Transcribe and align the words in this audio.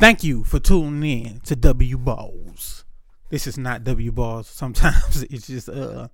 Thank 0.00 0.24
you 0.24 0.44
for 0.44 0.58
tuning 0.58 1.26
in 1.26 1.40
to 1.40 1.54
W 1.54 1.98
Balls. 1.98 2.86
This 3.28 3.46
is 3.46 3.58
not 3.58 3.84
W 3.84 4.10
Balls. 4.10 4.48
Sometimes 4.48 5.24
it's 5.24 5.46
just 5.46 5.68
uh 5.68 6.08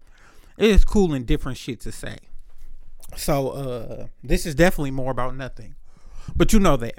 it 0.58 0.70
is 0.70 0.84
cool 0.84 1.14
and 1.14 1.24
different 1.24 1.56
shit 1.56 1.78
to 1.82 1.92
say. 1.92 2.18
So 3.14 3.50
uh 3.50 4.06
this 4.24 4.44
is 4.44 4.56
definitely 4.56 4.90
more 4.90 5.12
about 5.12 5.36
nothing. 5.36 5.76
But 6.34 6.52
you 6.52 6.58
know 6.58 6.76
that. 6.78 6.98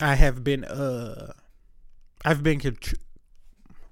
I 0.00 0.16
have 0.16 0.42
been 0.42 0.64
uh 0.64 1.32
I've 2.24 2.42
been 2.42 2.58
contr- 2.58 2.98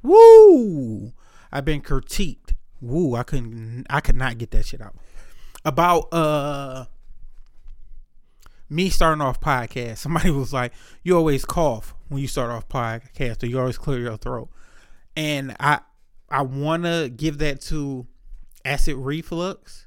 woo 0.02 1.12
I've 1.52 1.64
been 1.64 1.82
critiqued. 1.82 2.54
Woo, 2.80 3.14
I 3.14 3.22
couldn't 3.22 3.86
I 3.90 4.00
could 4.00 4.16
not 4.16 4.38
get 4.38 4.50
that 4.50 4.66
shit 4.66 4.80
out. 4.80 4.96
About 5.64 6.12
uh 6.12 6.86
me 8.68 8.90
starting 8.90 9.22
off 9.22 9.40
podcast. 9.40 9.98
Somebody 9.98 10.30
was 10.32 10.52
like, 10.52 10.72
"You 11.02 11.16
always 11.16 11.44
cough 11.44 11.94
when 12.08 12.20
you 12.20 12.28
start 12.28 12.50
off 12.50 12.68
podcast, 12.68 13.42
or 13.42 13.46
you 13.46 13.58
always 13.58 13.78
clear 13.78 13.98
your 13.98 14.16
throat." 14.16 14.48
And 15.16 15.56
I 15.58 15.80
I 16.30 16.42
want 16.42 16.84
to 16.84 17.10
give 17.14 17.38
that 17.38 17.60
to 17.62 18.06
acid 18.64 18.96
reflux 18.96 19.86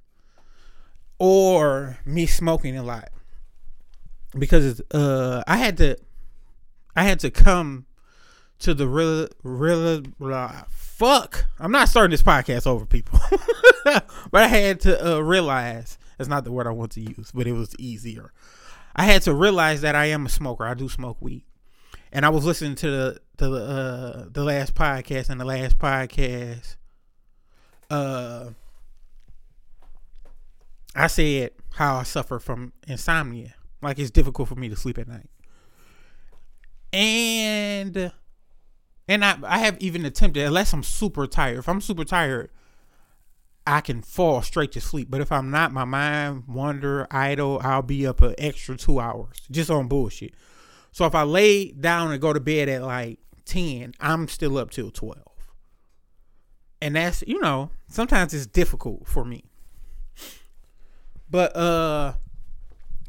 or 1.19 1.99
me 2.05 2.25
smoking 2.25 2.75
a 2.77 2.83
lot 2.83 3.09
because 4.37 4.81
uh 4.91 5.43
I 5.45 5.57
had 5.57 5.77
to 5.77 5.97
I 6.95 7.03
had 7.03 7.19
to 7.19 7.29
come 7.29 7.85
to 8.59 8.73
the 8.73 8.87
real 8.87 9.27
real 9.43 10.01
blah, 10.01 10.63
fuck. 10.69 11.45
I'm 11.59 11.71
not 11.71 11.89
starting 11.89 12.11
this 12.11 12.23
podcast 12.23 12.65
over 12.67 12.85
people, 12.85 13.19
but 13.85 14.03
I 14.43 14.47
had 14.47 14.79
to 14.81 15.15
uh, 15.15 15.19
realize 15.19 15.97
that's 16.17 16.29
not 16.29 16.43
the 16.43 16.51
word 16.51 16.67
I 16.67 16.71
want 16.71 16.91
to 16.93 17.01
use, 17.01 17.31
but 17.33 17.47
it 17.47 17.53
was 17.53 17.75
easier. 17.79 18.31
I 18.95 19.05
had 19.05 19.21
to 19.23 19.33
realize 19.33 19.81
that 19.81 19.95
I 19.95 20.07
am 20.07 20.25
a 20.25 20.29
smoker. 20.29 20.65
I 20.65 20.73
do 20.73 20.89
smoke 20.89 21.17
weed, 21.21 21.43
and 22.11 22.25
I 22.25 22.29
was 22.29 22.45
listening 22.45 22.75
to 22.75 22.89
the 22.91 23.21
the 23.37 23.51
uh, 23.51 24.25
the 24.31 24.43
last 24.43 24.75
podcast, 24.75 25.29
and 25.29 25.39
the 25.39 25.45
last 25.45 25.77
podcast, 25.79 26.75
uh, 27.89 28.49
I 30.95 31.07
said 31.07 31.51
how 31.73 31.97
I 31.97 32.03
suffer 32.03 32.39
from 32.39 32.73
insomnia. 32.87 33.55
Like 33.81 33.97
it's 33.97 34.11
difficult 34.11 34.49
for 34.49 34.55
me 34.55 34.69
to 34.69 34.75
sleep 34.75 34.97
at 34.97 35.07
night, 35.07 35.29
and 36.93 38.11
and 39.07 39.25
I 39.25 39.37
I 39.43 39.59
have 39.59 39.77
even 39.79 40.05
attempted 40.05 40.45
unless 40.45 40.73
I'm 40.73 40.83
super 40.83 41.27
tired. 41.27 41.59
If 41.59 41.69
I'm 41.69 41.81
super 41.81 42.03
tired, 42.03 42.51
I 43.65 43.81
can 43.81 44.01
fall 44.01 44.41
straight 44.41 44.71
to 44.73 44.81
sleep. 44.81 45.09
But 45.09 45.21
if 45.21 45.31
I'm 45.31 45.51
not, 45.51 45.71
my 45.71 45.85
mind 45.85 46.43
wander 46.47 47.07
idle. 47.11 47.59
I'll 47.63 47.81
be 47.81 48.07
up 48.07 48.21
an 48.21 48.35
extra 48.37 48.75
two 48.77 48.99
hours 48.99 49.41
just 49.51 49.69
on 49.69 49.87
bullshit. 49.87 50.33
So 50.91 51.05
if 51.05 51.15
I 51.15 51.23
lay 51.23 51.71
down 51.71 52.11
and 52.11 52.21
go 52.21 52.33
to 52.33 52.39
bed 52.39 52.69
at 52.69 52.81
like 52.81 53.19
ten, 53.45 53.93
I'm 53.99 54.27
still 54.27 54.57
up 54.57 54.71
till 54.71 54.91
twelve. 54.91 55.25
And 56.81 56.95
that's 56.95 57.23
you 57.27 57.39
know 57.39 57.71
sometimes 57.87 58.33
it's 58.33 58.47
difficult 58.47 59.07
for 59.07 59.23
me. 59.23 59.45
But 61.29 61.55
uh, 61.55 62.13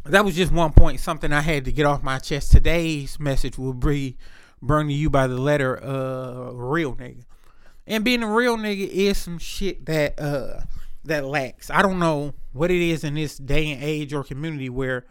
that 0.04 0.24
was 0.24 0.36
just 0.36 0.52
one 0.52 0.72
point, 0.72 1.00
something 1.00 1.32
I 1.32 1.40
had 1.40 1.64
to 1.64 1.72
get 1.72 1.86
off 1.86 2.02
my 2.02 2.18
chest. 2.18 2.52
Today's 2.52 3.18
message 3.18 3.58
will 3.58 3.72
be 3.72 4.16
brought 4.60 4.84
to 4.84 4.92
you 4.92 5.10
by 5.10 5.26
the 5.26 5.38
letter 5.38 5.82
uh 5.82 6.52
real 6.52 6.94
nigga. 6.94 7.24
And 7.86 8.04
being 8.04 8.22
a 8.22 8.32
real 8.32 8.56
nigga 8.56 8.88
is 8.88 9.18
some 9.18 9.38
shit 9.38 9.86
that 9.86 10.18
uh 10.18 10.62
that 11.04 11.24
lacks. 11.24 11.70
I 11.70 11.82
don't 11.82 11.98
know 11.98 12.34
what 12.52 12.70
it 12.70 12.80
is 12.80 13.02
in 13.04 13.14
this 13.14 13.36
day 13.36 13.72
and 13.72 13.82
age 13.82 14.12
or 14.12 14.22
community 14.22 14.68
where 14.68 15.04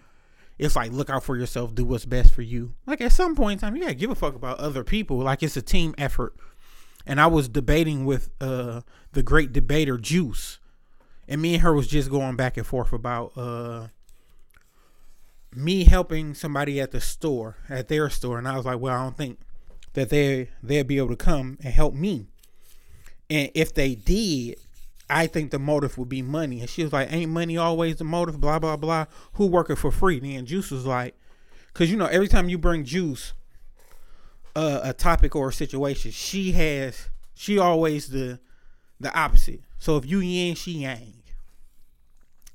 it's 0.57 0.75
like 0.75 0.91
look 0.91 1.09
out 1.09 1.23
for 1.23 1.35
yourself, 1.35 1.75
do 1.75 1.83
what's 1.83 2.05
best 2.05 2.33
for 2.33 2.43
you. 2.43 2.73
Like 2.85 3.01
at 3.01 3.11
some 3.11 3.35
point 3.35 3.53
in 3.53 3.59
time, 3.59 3.75
you 3.75 3.81
gotta 3.81 3.95
give 3.95 4.11
a 4.11 4.15
fuck 4.15 4.35
about 4.35 4.59
other 4.59 4.83
people. 4.83 5.17
Like 5.17 5.43
it's 5.43 5.57
a 5.57 5.61
team 5.61 5.93
effort. 5.97 6.33
And 7.05 7.19
I 7.19 7.27
was 7.27 7.49
debating 7.49 8.05
with 8.05 8.29
uh 8.39 8.81
the 9.11 9.23
great 9.23 9.51
debater 9.51 9.97
Juice. 9.97 10.59
And 11.27 11.41
me 11.41 11.55
and 11.55 11.63
her 11.63 11.73
was 11.73 11.87
just 11.87 12.09
going 12.09 12.35
back 12.35 12.57
and 12.57 12.65
forth 12.65 12.93
about 12.93 13.37
uh 13.37 13.87
me 15.53 15.83
helping 15.83 16.33
somebody 16.33 16.79
at 16.79 16.91
the 16.91 17.01
store, 17.01 17.57
at 17.67 17.89
their 17.89 18.09
store, 18.09 18.37
and 18.37 18.47
I 18.47 18.55
was 18.55 18.65
like, 18.65 18.79
Well, 18.79 18.95
I 18.95 19.03
don't 19.03 19.17
think 19.17 19.39
that 19.93 20.09
they 20.09 20.49
they'll 20.63 20.83
be 20.83 20.97
able 20.97 21.09
to 21.09 21.15
come 21.15 21.57
and 21.63 21.73
help 21.73 21.93
me. 21.93 22.27
And 23.31 23.49
if 23.55 23.73
they 23.73 23.95
did, 23.95 24.59
I 25.09 25.25
think 25.25 25.51
the 25.51 25.59
motive 25.59 25.97
would 25.97 26.09
be 26.09 26.21
money. 26.21 26.59
And 26.59 26.69
she 26.69 26.83
was 26.83 26.91
like, 26.91 27.11
Ain't 27.11 27.31
money 27.31 27.57
always 27.57 27.95
the 27.95 28.03
motive? 28.03 28.41
Blah 28.41 28.59
blah 28.59 28.75
blah. 28.75 29.05
Who 29.35 29.47
working 29.47 29.77
for 29.77 29.89
free? 29.89 30.19
Then 30.19 30.45
Juice 30.45 30.69
was 30.69 30.85
like, 30.85 31.15
Cause 31.73 31.89
you 31.89 31.95
know, 31.95 32.07
every 32.07 32.27
time 32.27 32.49
you 32.49 32.57
bring 32.57 32.83
Juice 32.83 33.31
uh, 34.53 34.81
a 34.83 34.93
topic 34.93 35.33
or 35.33 35.47
a 35.47 35.53
situation, 35.53 36.11
she 36.11 36.51
has 36.51 37.07
she 37.33 37.57
always 37.57 38.09
the 38.09 38.41
the 38.99 39.17
opposite. 39.17 39.61
So 39.79 39.95
if 39.95 40.05
you 40.05 40.19
yin, 40.19 40.55
she 40.55 40.73
yang. 40.79 41.13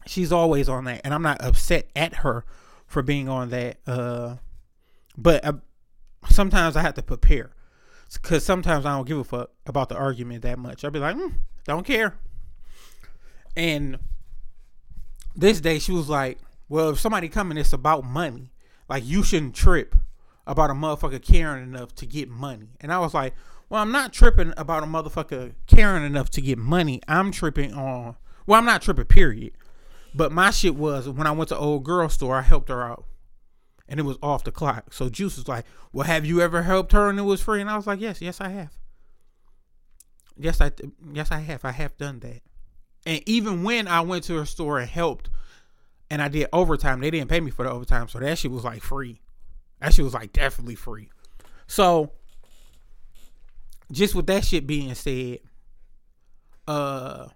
She's 0.06 0.30
always 0.30 0.68
on 0.68 0.84
that, 0.84 1.00
and 1.04 1.14
I'm 1.14 1.22
not 1.22 1.42
upset 1.42 1.88
at 1.96 2.16
her 2.16 2.44
for 2.86 3.02
being 3.02 3.30
on 3.30 3.48
that. 3.48 3.78
Uh, 3.86 4.36
but 5.16 5.42
uh, 5.42 5.54
sometimes 6.28 6.76
I 6.76 6.82
have 6.82 6.94
to 6.94 7.02
prepare 7.02 7.50
because 8.12 8.44
sometimes 8.44 8.86
I 8.86 8.96
don't 8.96 9.06
give 9.06 9.18
a 9.18 9.24
fuck 9.24 9.50
about 9.66 9.88
the 9.88 9.96
argument 9.96 10.42
that 10.42 10.58
much. 10.58 10.84
I'll 10.84 10.90
be 10.90 10.98
like, 10.98 11.16
mm, 11.16 11.34
don't 11.64 11.86
care. 11.86 12.14
And 13.56 13.98
this 15.34 15.60
day 15.60 15.78
she 15.78 15.92
was 15.92 16.08
like, 16.08 16.38
well, 16.68 16.90
if 16.90 17.00
somebody 17.00 17.28
coming, 17.28 17.58
it's 17.58 17.72
about 17.72 18.04
money. 18.04 18.52
Like 18.88 19.04
you 19.04 19.22
shouldn't 19.22 19.54
trip 19.54 19.96
about 20.46 20.70
a 20.70 20.74
motherfucker 20.74 21.22
caring 21.22 21.62
enough 21.64 21.94
to 21.96 22.06
get 22.06 22.28
money. 22.28 22.68
And 22.80 22.92
I 22.92 22.98
was 22.98 23.14
like, 23.14 23.34
well, 23.68 23.82
I'm 23.82 23.90
not 23.90 24.12
tripping 24.12 24.52
about 24.56 24.84
a 24.84 24.86
motherfucker 24.86 25.54
caring 25.66 26.04
enough 26.04 26.30
to 26.30 26.40
get 26.40 26.58
money. 26.58 27.00
I'm 27.08 27.32
tripping 27.32 27.74
on, 27.74 28.16
well, 28.46 28.58
I'm 28.58 28.64
not 28.64 28.82
tripping, 28.82 29.06
period. 29.06 29.52
But 30.14 30.30
my 30.32 30.50
shit 30.50 30.76
was 30.76 31.08
when 31.08 31.26
I 31.26 31.32
went 31.32 31.48
to 31.48 31.58
old 31.58 31.84
girl 31.84 32.08
store, 32.08 32.36
I 32.36 32.42
helped 32.42 32.68
her 32.68 32.84
out. 32.84 33.04
And 33.88 34.00
it 34.00 34.04
was 34.04 34.18
off 34.22 34.44
the 34.44 34.52
clock. 34.52 34.92
So 34.92 35.08
Juice 35.08 35.36
was 35.36 35.48
like, 35.48 35.64
Well, 35.92 36.06
have 36.06 36.24
you 36.24 36.40
ever 36.40 36.62
helped 36.62 36.92
her 36.92 37.08
and 37.08 37.18
it 37.18 37.22
was 37.22 37.40
free? 37.40 37.60
And 37.60 37.70
I 37.70 37.76
was 37.76 37.86
like, 37.86 38.00
Yes, 38.00 38.20
yes, 38.20 38.40
I 38.40 38.48
have. 38.48 38.72
Yes, 40.36 40.60
I 40.60 40.72
yes, 41.12 41.30
I 41.30 41.38
have. 41.40 41.64
I 41.64 41.72
have 41.72 41.96
done 41.96 42.20
that. 42.20 42.42
And 43.06 43.22
even 43.26 43.62
when 43.62 43.86
I 43.86 44.00
went 44.00 44.24
to 44.24 44.36
her 44.36 44.44
store 44.44 44.78
and 44.80 44.90
helped 44.90 45.30
and 46.10 46.20
I 46.20 46.28
did 46.28 46.48
overtime, 46.52 47.00
they 47.00 47.10
didn't 47.10 47.30
pay 47.30 47.40
me 47.40 47.50
for 47.50 47.64
the 47.64 47.70
overtime. 47.70 48.08
So 48.08 48.18
that 48.18 48.38
shit 48.38 48.50
was 48.50 48.64
like 48.64 48.82
free. 48.82 49.20
That 49.80 49.94
shit 49.94 50.04
was 50.04 50.14
like 50.14 50.32
definitely 50.32 50.74
free. 50.74 51.10
So 51.68 52.12
just 53.92 54.14
with 54.14 54.26
that 54.26 54.44
shit 54.44 54.66
being 54.66 54.94
said, 54.94 55.38
uh 56.66 57.28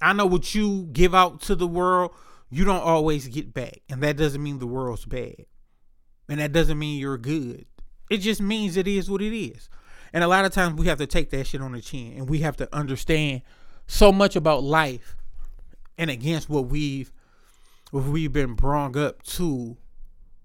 I 0.00 0.12
know 0.12 0.26
what 0.26 0.54
you 0.54 0.88
give 0.92 1.14
out 1.14 1.42
to 1.42 1.54
the 1.54 1.66
world, 1.66 2.12
you 2.50 2.64
don't 2.64 2.82
always 2.82 3.28
get 3.28 3.54
back. 3.54 3.80
And 3.88 4.02
that 4.02 4.16
doesn't 4.16 4.42
mean 4.42 4.58
the 4.58 4.66
world's 4.66 5.04
bad. 5.04 5.46
And 6.32 6.40
that 6.40 6.52
doesn't 6.52 6.78
mean 6.78 6.98
you're 6.98 7.18
good. 7.18 7.66
It 8.08 8.22
just 8.22 8.40
means 8.40 8.78
it 8.78 8.88
is 8.88 9.10
what 9.10 9.20
it 9.20 9.36
is. 9.36 9.68
And 10.14 10.24
a 10.24 10.26
lot 10.26 10.46
of 10.46 10.52
times 10.52 10.80
we 10.80 10.86
have 10.86 10.96
to 10.96 11.06
take 11.06 11.28
that 11.28 11.46
shit 11.46 11.60
on 11.60 11.72
the 11.72 11.82
chin 11.82 12.14
and 12.16 12.26
we 12.26 12.38
have 12.38 12.56
to 12.56 12.74
understand 12.74 13.42
so 13.86 14.10
much 14.10 14.34
about 14.34 14.62
life 14.62 15.14
and 15.98 16.08
against 16.08 16.48
what 16.48 16.68
we've 16.68 17.12
what 17.90 18.04
we've 18.04 18.32
been 18.32 18.54
brought 18.54 18.96
up 18.96 19.22
to 19.24 19.76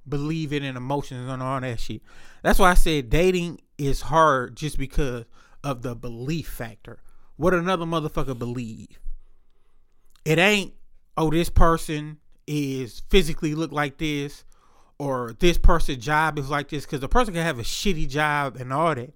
believing 0.05 0.61
in 0.61 0.75
emotions 0.75 1.29
and 1.31 1.41
all 1.41 1.61
that 1.61 1.79
shit. 1.79 2.01
That's 2.43 2.59
why 2.59 2.71
I 2.71 2.73
said 2.73 3.09
dating 3.09 3.61
is 3.77 4.01
hard 4.01 4.57
just 4.57 4.77
because 4.77 5.23
of 5.63 5.83
the 5.83 5.95
belief 5.95 6.49
factor. 6.49 6.99
What 7.37 7.53
another 7.53 7.85
motherfucker 7.85 8.37
believe 8.37 8.99
it 10.25 10.37
ain't 10.37 10.73
oh 11.15 11.29
this 11.29 11.49
person 11.49 12.17
is 12.45 13.03
physically 13.09 13.55
look 13.55 13.71
like 13.71 13.99
this 13.99 14.43
or 14.99 15.35
this 15.39 15.57
person's 15.57 16.03
job 16.03 16.39
is 16.39 16.49
like 16.49 16.69
this 16.69 16.85
because 16.85 17.01
the 17.01 17.09
person 17.09 17.33
can 17.33 17.43
have 17.43 17.59
a 17.59 17.63
shitty 17.63 18.07
job 18.07 18.55
and 18.57 18.73
all 18.73 18.95
that 18.95 19.13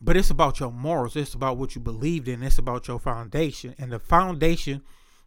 but 0.00 0.16
it's 0.16 0.30
about 0.30 0.60
your 0.60 0.70
morals 0.70 1.16
it's 1.16 1.34
about 1.34 1.56
what 1.56 1.74
you 1.74 1.80
believed 1.80 2.28
in 2.28 2.42
it's 2.42 2.58
about 2.58 2.88
your 2.88 2.98
foundation 2.98 3.74
and 3.78 3.92
the 3.92 3.98
foundation 3.98 4.82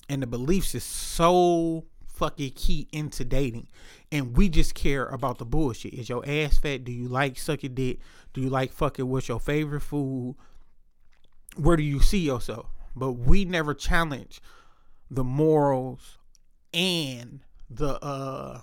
and 0.10 0.22
the 0.22 0.28
beliefs 0.28 0.76
is 0.76 0.84
so 0.84 1.86
fucking 2.14 2.52
key 2.52 2.88
into 2.92 3.26
dating 3.26 3.68
and 4.12 4.38
we 4.38 4.48
just 4.48 4.76
care 4.76 5.08
about 5.08 5.40
the 5.40 5.46
bullshit. 5.46 5.94
Is 5.94 6.10
your 6.10 6.24
ass 6.28 6.58
fat? 6.58 6.84
Do 6.84 6.92
you 6.92 7.08
like 7.08 7.38
sucking 7.38 7.74
dick? 7.74 8.00
Do 8.34 8.42
you 8.42 8.50
like 8.50 8.72
fucking 8.72 9.08
what's 9.08 9.28
your 9.28 9.40
favorite 9.40 9.82
food? 9.82 10.36
Where 11.58 11.76
do 11.76 11.84
you 11.84 12.00
see 12.00 12.20
yourself? 12.20 12.68
But 12.96 13.14
we 13.14 13.46
never 13.46 13.74
challenge 13.74 14.40
the 15.10 15.24
morals 15.24 16.20
and 16.74 17.42
the 17.70 18.04
uh 18.04 18.62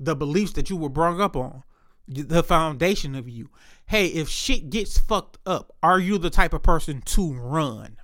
the 0.00 0.16
beliefs 0.16 0.52
that 0.52 0.70
you 0.70 0.76
were 0.76 0.88
brought 0.88 1.20
up 1.20 1.36
on 1.36 1.62
the 2.08 2.42
foundation 2.42 3.14
of 3.14 3.28
you 3.28 3.50
hey 3.86 4.06
if 4.06 4.28
shit 4.28 4.70
gets 4.70 4.96
fucked 4.96 5.38
up 5.44 5.74
are 5.82 5.98
you 5.98 6.18
the 6.18 6.30
type 6.30 6.52
of 6.52 6.62
person 6.62 7.02
to 7.02 7.32
run 7.32 7.96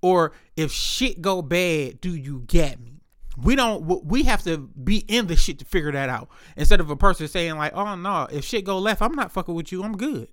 or 0.00 0.32
if 0.56 0.70
shit 0.70 1.20
go 1.20 1.42
bad 1.42 2.00
do 2.00 2.14
you 2.14 2.40
get 2.46 2.80
me 2.80 3.00
We 3.36 3.54
don't. 3.54 3.84
We 4.06 4.22
have 4.22 4.42
to 4.44 4.56
be 4.58 4.98
in 5.08 5.26
the 5.26 5.36
shit 5.36 5.58
to 5.58 5.66
figure 5.66 5.92
that 5.92 6.08
out. 6.08 6.30
Instead 6.56 6.80
of 6.80 6.88
a 6.88 6.96
person 6.96 7.28
saying 7.28 7.56
like, 7.58 7.74
"Oh 7.74 7.94
no, 7.94 8.26
if 8.32 8.44
shit 8.46 8.64
go 8.64 8.78
left, 8.78 9.02
I'm 9.02 9.14
not 9.14 9.30
fucking 9.30 9.54
with 9.54 9.70
you. 9.72 9.82
I'm 9.82 9.96
good." 9.96 10.28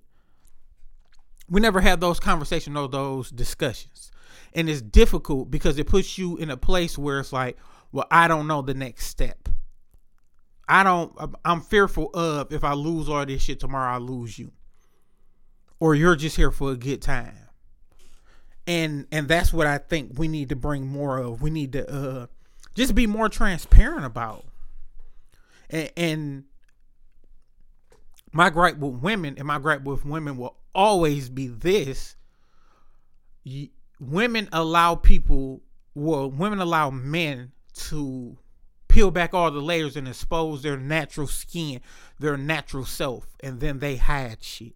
We 1.48 1.60
never 1.60 1.82
have 1.82 2.00
those 2.00 2.18
conversations 2.18 2.74
or 2.76 2.88
those 2.88 3.30
discussions, 3.30 4.10
and 4.54 4.70
it's 4.70 4.80
difficult 4.80 5.50
because 5.50 5.78
it 5.78 5.86
puts 5.86 6.16
you 6.16 6.38
in 6.38 6.48
a 6.48 6.56
place 6.56 6.96
where 6.96 7.20
it's 7.20 7.30
like, 7.32 7.58
"Well, 7.92 8.06
I 8.10 8.26
don't 8.26 8.46
know 8.46 8.62
the 8.62 8.72
next 8.72 9.08
step. 9.08 9.50
I 10.68 10.82
don't. 10.82 11.12
I'm 11.44 11.60
fearful 11.60 12.10
of 12.14 12.52
if 12.52 12.64
I 12.64 12.72
lose 12.72 13.08
all 13.08 13.24
this 13.26 13.42
shit 13.42 13.60
tomorrow, 13.60 13.94
I 13.94 13.98
lose 13.98 14.38
you, 14.38 14.52
or 15.80 15.94
you're 15.94 16.16
just 16.16 16.36
here 16.36 16.50
for 16.50 16.72
a 16.72 16.76
good 16.76 17.02
time." 17.02 17.36
And 18.66 19.06
and 19.12 19.28
that's 19.28 19.52
what 19.52 19.66
I 19.66 19.78
think 19.78 20.18
we 20.18 20.26
need 20.28 20.48
to 20.48 20.56
bring 20.56 20.86
more 20.86 21.18
of. 21.18 21.42
We 21.42 21.50
need 21.50 21.72
to. 21.72 21.90
uh 21.90 22.26
just 22.74 22.94
be 22.94 23.06
more 23.06 23.28
transparent 23.28 24.04
about. 24.04 24.44
And, 25.70 25.92
and 25.96 26.44
my 28.32 28.50
gripe 28.50 28.78
with 28.78 28.94
women 28.94 29.36
and 29.38 29.46
my 29.46 29.58
gripe 29.58 29.84
with 29.84 30.04
women 30.04 30.36
will 30.36 30.56
always 30.74 31.28
be 31.28 31.46
this 31.46 32.16
women 34.00 34.48
allow 34.52 34.96
people 34.96 35.62
well 35.94 36.28
women 36.30 36.58
allow 36.58 36.90
men 36.90 37.52
to 37.74 38.36
peel 38.94 39.10
back 39.10 39.34
all 39.34 39.50
the 39.50 39.60
layers 39.60 39.96
and 39.96 40.08
expose 40.08 40.62
their 40.62 40.76
natural 40.76 41.26
skin 41.26 41.80
their 42.18 42.36
natural 42.36 42.84
self 42.84 43.36
and 43.40 43.60
then 43.60 43.78
they 43.78 43.96
hide 43.96 44.42
shit 44.42 44.74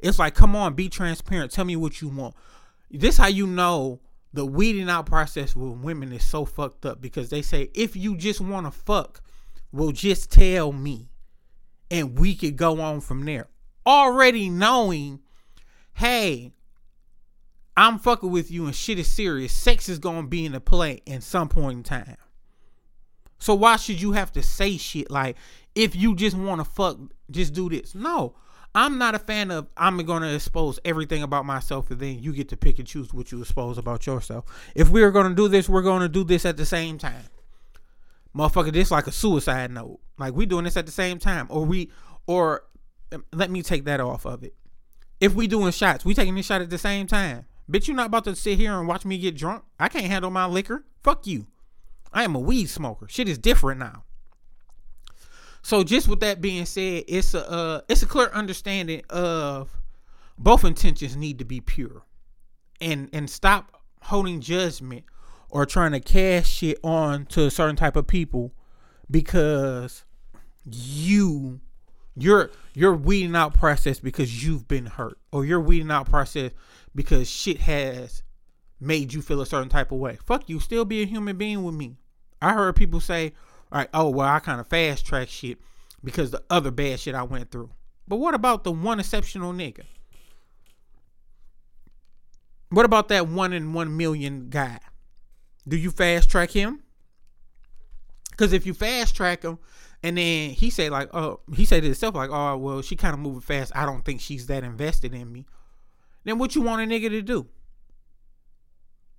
it's 0.00 0.18
like 0.18 0.34
come 0.34 0.54
on 0.56 0.74
be 0.74 0.88
transparent 0.88 1.50
tell 1.50 1.64
me 1.64 1.76
what 1.76 2.00
you 2.00 2.08
want 2.08 2.34
this 2.90 3.14
is 3.14 3.18
how 3.18 3.26
you 3.26 3.46
know 3.46 4.00
the 4.32 4.44
weeding 4.44 4.88
out 4.88 5.06
process 5.06 5.56
with 5.56 5.78
women 5.78 6.12
is 6.12 6.24
so 6.24 6.44
fucked 6.44 6.84
up 6.86 7.00
because 7.00 7.30
they 7.30 7.42
say 7.42 7.70
if 7.74 7.96
you 7.96 8.16
just 8.16 8.40
want 8.40 8.66
to 8.66 8.70
fuck, 8.70 9.22
well 9.72 9.92
just 9.92 10.30
tell 10.30 10.72
me 10.72 11.08
and 11.90 12.18
we 12.18 12.34
could 12.34 12.56
go 12.56 12.80
on 12.80 13.00
from 13.00 13.24
there. 13.24 13.48
Already 13.86 14.50
knowing, 14.50 15.20
hey, 15.94 16.52
I'm 17.76 17.98
fucking 17.98 18.30
with 18.30 18.50
you 18.50 18.66
and 18.66 18.74
shit 18.74 18.98
is 18.98 19.10
serious. 19.10 19.52
Sex 19.52 19.88
is 19.88 19.98
gonna 19.98 20.26
be 20.26 20.44
in 20.44 20.52
the 20.52 20.60
play 20.60 21.00
in 21.06 21.20
some 21.20 21.48
point 21.48 21.78
in 21.78 21.82
time. 21.82 22.16
So 23.38 23.54
why 23.54 23.76
should 23.76 24.00
you 24.00 24.12
have 24.12 24.32
to 24.32 24.42
say 24.42 24.76
shit 24.76 25.10
like 25.10 25.36
if 25.74 25.94
you 25.94 26.14
just 26.14 26.36
want 26.36 26.60
to 26.60 26.64
fuck, 26.64 26.98
just 27.30 27.54
do 27.54 27.68
this? 27.68 27.94
No. 27.94 28.34
I'm 28.74 28.98
not 28.98 29.14
a 29.14 29.18
fan 29.18 29.50
of 29.50 29.66
I'm 29.76 29.98
to 30.22 30.34
expose 30.34 30.78
everything 30.84 31.22
about 31.22 31.46
myself 31.46 31.90
and 31.90 31.98
then 31.98 32.22
you 32.22 32.32
get 32.32 32.48
to 32.50 32.56
pick 32.56 32.78
and 32.78 32.86
choose 32.86 33.12
what 33.12 33.32
you 33.32 33.40
expose 33.40 33.78
about 33.78 34.06
yourself. 34.06 34.44
If 34.74 34.90
we're 34.90 35.10
going 35.10 35.28
to 35.28 35.34
do 35.34 35.48
this, 35.48 35.68
we're 35.68 35.82
to 36.00 36.08
do 36.08 36.22
this 36.22 36.44
at 36.44 36.56
the 36.56 36.66
same 36.66 36.98
time. 36.98 37.24
Motherfucker, 38.36 38.72
this 38.72 38.90
like 38.90 39.06
a 39.06 39.12
suicide 39.12 39.70
note. 39.70 40.00
Like 40.18 40.34
we 40.34 40.46
doing 40.46 40.64
this 40.64 40.76
at 40.76 40.86
the 40.86 40.92
same 40.92 41.18
time 41.18 41.46
or 41.48 41.64
we 41.64 41.90
or 42.26 42.64
um, 43.12 43.24
let 43.32 43.50
me 43.50 43.62
take 43.62 43.84
that 43.86 44.00
off 44.00 44.26
of 44.26 44.44
it. 44.44 44.54
If 45.20 45.34
we 45.34 45.46
doing 45.46 45.72
shots, 45.72 46.04
we 46.04 46.14
taking 46.14 46.34
this 46.34 46.46
shot 46.46 46.60
at 46.60 46.70
the 46.70 46.78
same 46.78 47.06
time. 47.06 47.46
Bitch, 47.70 47.88
you 47.88 47.94
not 47.94 48.06
about 48.06 48.24
to 48.24 48.36
sit 48.36 48.58
here 48.58 48.78
and 48.78 48.86
watch 48.86 49.04
me 49.04 49.18
get 49.18 49.36
drunk. 49.36 49.64
I 49.80 49.88
can't 49.88 50.06
handle 50.06 50.30
my 50.30 50.46
liquor. 50.46 50.84
Fuck 51.02 51.26
you. 51.26 51.46
I 52.12 52.24
am 52.24 52.34
a 52.34 52.40
weed 52.40 52.66
smoker. 52.66 53.06
Shit 53.08 53.28
is 53.28 53.38
different 53.38 53.80
now. 53.80 54.04
So 55.62 55.82
just 55.84 56.08
with 56.08 56.20
that 56.20 56.40
being 56.40 56.64
said, 56.66 57.04
it's 57.08 57.34
a 57.34 57.50
uh, 57.50 57.80
it's 57.88 58.02
a 58.02 58.06
clear 58.06 58.28
understanding 58.28 59.02
of 59.10 59.76
both 60.38 60.64
intentions 60.64 61.16
need 61.16 61.38
to 61.40 61.44
be 61.44 61.60
pure, 61.60 62.02
and 62.80 63.10
and 63.12 63.28
stop 63.28 63.82
holding 64.02 64.40
judgment 64.40 65.04
or 65.50 65.66
trying 65.66 65.92
to 65.92 66.00
cast 66.00 66.50
shit 66.52 66.78
on 66.84 67.26
to 67.26 67.46
a 67.46 67.50
certain 67.50 67.76
type 67.76 67.96
of 67.96 68.06
people 68.06 68.52
because 69.10 70.04
you 70.64 71.60
you're 72.16 72.50
you're 72.74 72.94
weeding 72.94 73.36
out 73.36 73.54
process 73.54 74.00
because 74.00 74.44
you've 74.44 74.68
been 74.68 74.86
hurt 74.86 75.18
or 75.32 75.44
you're 75.44 75.60
weeding 75.60 75.90
out 75.90 76.08
process 76.08 76.50
because 76.94 77.28
shit 77.28 77.58
has 77.58 78.22
made 78.80 79.12
you 79.12 79.22
feel 79.22 79.40
a 79.40 79.46
certain 79.46 79.68
type 79.68 79.92
of 79.92 79.98
way. 79.98 80.18
Fuck 80.24 80.48
you, 80.48 80.60
still 80.60 80.84
be 80.84 81.02
a 81.02 81.06
human 81.06 81.36
being 81.36 81.64
with 81.64 81.74
me. 81.74 81.96
I 82.40 82.52
heard 82.52 82.76
people 82.76 83.00
say, 83.00 83.32
all 83.72 83.78
right, 83.78 83.88
oh, 83.92 84.08
well, 84.10 84.28
I 84.28 84.38
kind 84.38 84.60
of 84.60 84.68
fast 84.68 85.04
track 85.04 85.28
shit 85.28 85.58
because 86.02 86.30
the 86.30 86.42
other 86.48 86.70
bad 86.70 87.00
shit 87.00 87.14
I 87.14 87.24
went 87.24 87.50
through. 87.50 87.70
But 88.06 88.16
what 88.16 88.34
about 88.34 88.64
the 88.64 88.72
one 88.72 89.00
exceptional 89.00 89.52
nigga? 89.52 89.82
What 92.70 92.84
about 92.84 93.08
that 93.08 93.28
one 93.28 93.52
in 93.52 93.72
one 93.72 93.96
million 93.96 94.48
guy? 94.50 94.78
Do 95.66 95.76
you 95.76 95.90
fast 95.90 96.30
track 96.30 96.50
him? 96.50 96.82
Because 98.30 98.52
if 98.52 98.66
you 98.66 98.74
fast 98.74 99.16
track 99.16 99.42
him, 99.42 99.58
and 100.02 100.16
then 100.16 100.50
he 100.50 100.70
said 100.70 100.92
like, 100.92 101.12
oh, 101.12 101.40
he 101.54 101.64
said 101.64 101.80
to 101.80 101.86
himself 101.86 102.14
like, 102.14 102.30
oh, 102.30 102.56
well, 102.56 102.82
she 102.82 102.94
kind 102.94 103.14
of 103.14 103.20
moving 103.20 103.40
fast. 103.40 103.72
I 103.74 103.84
don't 103.84 104.04
think 104.04 104.20
she's 104.20 104.46
that 104.46 104.64
invested 104.64 105.12
in 105.12 105.32
me. 105.32 105.44
Then 106.24 106.38
what 106.38 106.54
you 106.54 106.62
want 106.62 106.82
a 106.82 106.94
nigga 106.94 107.08
to 107.10 107.22
do? 107.22 107.46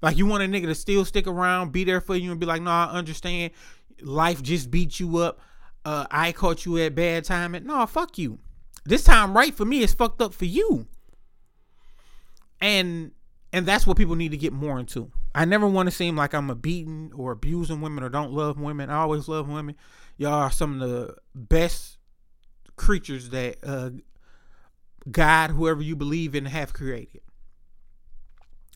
Like 0.02 0.18
you 0.18 0.26
want 0.26 0.44
a 0.44 0.48
nigga 0.48 0.66
to 0.66 0.76
still 0.76 1.06
stick 1.06 1.28
around, 1.28 1.72
be 1.72 1.84
there 1.84 2.02
for 2.02 2.16
you, 2.16 2.32
and 2.32 2.40
be 2.40 2.46
like, 2.46 2.62
no, 2.62 2.72
I 2.72 2.86
understand 2.92 3.52
life 4.02 4.42
just 4.42 4.72
beat 4.72 5.00
you 5.00 5.18
up. 5.18 5.40
Uh, 5.86 6.06
I 6.10 6.32
caught 6.32 6.66
you 6.66 6.78
at 6.78 6.96
bad 6.96 7.26
timing. 7.26 7.66
No, 7.66 7.86
fuck 7.86 8.18
you. 8.18 8.40
This 8.86 9.04
time 9.04 9.36
right 9.36 9.54
for 9.54 9.66
me 9.66 9.82
is 9.82 9.94
fucked 9.94 10.22
up 10.22 10.34
for 10.34 10.46
you. 10.46 10.88
And 12.62 13.12
and 13.52 13.66
that's 13.66 13.88
what 13.88 13.98
people 13.98 14.16
need 14.16 14.32
to 14.32 14.38
get 14.38 14.54
more 14.54 14.80
into. 14.80 15.12
I 15.34 15.46
never 15.46 15.68
want 15.68 15.88
to 15.88 15.96
seem 15.96 16.16
like 16.16 16.34
I'm 16.34 16.50
a 16.50 16.56
beating 16.56 17.12
or 17.16 17.32
abusing 17.32 17.82
women 17.82 18.04
or 18.04 18.10
don't 18.10 18.32
love 18.32 18.60
women. 18.60 18.90
I 18.90 18.98
always 18.98 19.28
love 19.28 19.48
women. 19.48 19.76
Y'all 20.18 20.34
are 20.34 20.52
some 20.52 20.82
of 20.82 20.90
the 20.90 21.16
best 21.34 21.98
creatures 22.76 23.30
that 23.30 23.58
uh, 23.64 23.92
God, 25.10 25.52
whoever 25.52 25.82
you 25.82 25.96
believe 25.96 26.36
in, 26.36 26.46
have 26.46 26.74
created. 26.74 27.22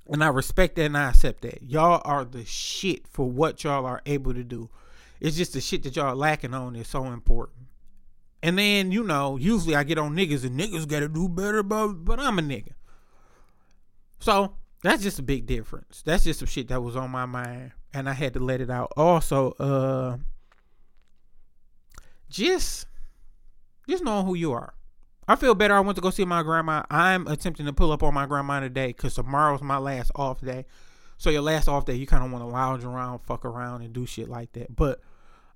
And 0.08 0.24
I 0.24 0.28
respect 0.28 0.76
that 0.76 0.86
and 0.86 0.98
I 0.98 1.10
accept 1.10 1.42
that. 1.42 1.64
Y'all 1.64 2.02
are 2.04 2.26
the 2.26 2.44
shit 2.46 3.08
for 3.08 3.30
what 3.30 3.64
y'all 3.64 3.86
are 3.86 4.02
able 4.06 4.34
to 4.34 4.44
do. 4.44 4.70
It's 5.20 5.38
just 5.38 5.54
the 5.54 5.62
shit 5.62 5.84
that 5.84 5.96
y'all 5.96 6.16
lacking 6.16 6.54
on 6.54 6.76
is 6.76 6.88
so 6.88 7.06
important. 7.06 7.68
And 8.42 8.60
then, 8.60 8.92
you 8.92 9.04
know, 9.04 9.38
usually 9.38 9.76
I 9.76 9.86
get 9.86 9.98
on 9.98 10.16
niggas 10.16 10.44
and 10.44 10.60
niggas 10.60 10.88
gotta 10.88 11.08
do 11.08 11.30
better, 11.30 11.64
but 11.64 11.94
but 11.94 12.20
I'm 12.20 12.40
a 12.40 12.42
nigga. 12.42 12.74
So 14.20 14.56
that's 14.82 15.02
just 15.02 15.20
a 15.20 15.24
big 15.24 15.46
difference. 15.46 16.02
That's 16.06 16.26
just 16.26 16.40
some 16.40 16.48
shit 16.48 16.68
that 16.68 16.84
was 16.84 16.98
on 16.98 17.10
my 17.10 17.26
mind 17.26 17.72
and 17.94 18.10
I 18.10 18.14
had 18.14 18.34
to 18.34 18.40
let 18.42 18.60
it 18.60 18.70
out. 18.70 18.92
Also, 18.98 19.52
uh 19.54 20.18
just 22.30 22.88
just 23.88 24.04
knowing 24.04 24.26
who 24.26 24.36
you 24.36 24.52
are. 24.52 24.74
I 25.28 25.36
feel 25.36 25.56
better. 25.56 25.74
I 25.74 25.80
went 25.80 25.96
to 25.96 26.02
go 26.02 26.10
see 26.10 26.26
my 26.26 26.44
grandma. 26.44 26.84
I'm 26.90 27.28
attempting 27.28 27.66
to 27.66 27.74
pull 27.74 27.92
up 27.92 28.04
on 28.04 28.14
my 28.14 28.26
grandma 28.26 28.60
today 28.60 28.88
because 28.88 29.16
tomorrow's 29.16 29.62
my 29.62 29.78
last 29.78 30.12
off 30.16 30.42
day. 30.42 30.66
So 31.18 31.30
your 31.30 31.42
last 31.42 31.68
off 31.68 31.86
day, 31.86 31.94
you 31.94 32.06
kind 32.06 32.24
of 32.24 32.32
want 32.32 32.44
to 32.44 32.48
lounge 32.48 32.84
around, 32.84 33.20
fuck 33.20 33.46
around, 33.46 33.82
and 33.82 33.94
do 33.94 34.06
shit 34.06 34.28
like 34.28 34.52
that. 34.54 34.76
But 34.76 35.00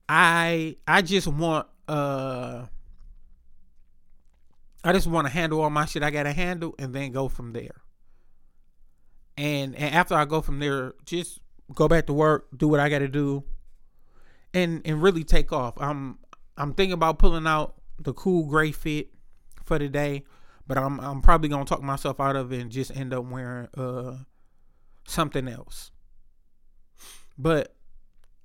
I 0.07 0.77
I 0.87 1.01
just 1.01 1.27
want 1.27 1.67
uh 1.87 2.65
I 4.83 4.93
just 4.93 5.07
want 5.07 5.27
to 5.27 5.33
handle 5.33 5.61
all 5.61 5.69
my 5.69 5.85
shit 5.85 6.03
I 6.03 6.11
gotta 6.11 6.31
handle 6.31 6.73
and 6.79 6.93
then 6.93 7.11
go 7.11 7.27
from 7.27 7.51
there. 7.51 7.81
And 9.37 9.75
and 9.75 9.93
after 9.93 10.15
I 10.15 10.23
go 10.25 10.41
from 10.41 10.59
there, 10.59 10.93
just 11.05 11.39
go 11.73 11.89
back 11.89 12.07
to 12.07 12.13
work, 12.13 12.47
do 12.55 12.69
what 12.69 12.79
I 12.79 12.87
gotta 12.87 13.09
do, 13.09 13.43
and 14.53 14.81
and 14.85 15.01
really 15.01 15.25
take 15.25 15.51
off. 15.51 15.73
I'm 15.77 16.19
I'm 16.55 16.73
thinking 16.73 16.93
about 16.93 17.19
pulling 17.19 17.45
out 17.45 17.75
the 17.99 18.13
cool 18.13 18.45
gray 18.45 18.71
fit 18.71 19.09
for 19.67 19.77
the 19.77 19.89
day, 19.89 20.23
but 20.65 20.77
I'm 20.77 20.99
I'm 20.99 21.21
probably 21.21 21.49
gonna 21.49 21.65
talk 21.65 21.81
myself 21.81 22.19
out 22.19 22.35
of 22.35 22.51
it 22.51 22.61
and 22.61 22.71
just 22.71 22.95
end 22.95 23.13
up 23.13 23.25
wearing 23.25 23.67
uh 23.77 24.17
something 25.05 25.47
else. 25.47 25.91
But 27.37 27.75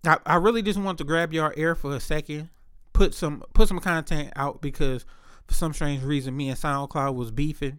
I, 0.04 0.18
I 0.26 0.36
really 0.36 0.62
just 0.62 0.78
want 0.78 0.98
to 0.98 1.04
grab 1.04 1.32
your 1.32 1.54
air 1.56 1.74
for 1.74 1.94
a 1.94 2.00
second, 2.00 2.50
put 2.92 3.14
some 3.14 3.42
put 3.54 3.68
some 3.68 3.78
content 3.78 4.32
out 4.36 4.60
because 4.60 5.04
for 5.46 5.54
some 5.54 5.72
strange 5.72 6.02
reason 6.02 6.36
me 6.36 6.48
and 6.48 6.58
SoundCloud 6.58 7.14
was 7.14 7.30
beefing. 7.30 7.78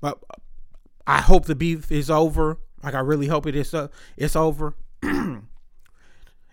But 0.00 0.22
I 1.06 1.20
hope 1.20 1.46
the 1.46 1.54
beef 1.54 1.90
is 1.90 2.10
over. 2.10 2.58
Like 2.82 2.94
I 2.94 3.00
really 3.00 3.26
hope 3.26 3.46
it 3.46 3.56
is 3.56 3.74
uh, 3.74 3.88
it's 4.16 4.36
over. 4.36 4.76
and 5.02 5.44